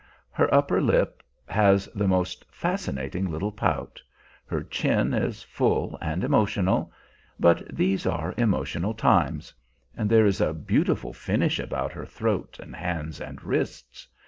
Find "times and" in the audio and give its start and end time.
8.95-10.09